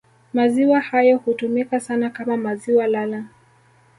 Maziwa 0.33 0.79
hayo 0.79 1.17
hutumika 1.17 1.79
sana 1.79 2.09
kama 2.09 2.37
maziwa 2.37 2.87
lala 2.87 3.25